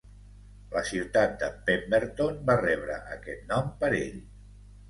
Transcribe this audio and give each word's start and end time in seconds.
La 0.75 0.81
ciutat 0.91 1.35
de 1.43 1.49
Pemberton 1.69 2.41
va 2.49 2.57
rebre 2.65 2.99
aquest 3.19 3.47
nom 3.55 3.73
per 3.85 3.93
ell. 4.03 4.21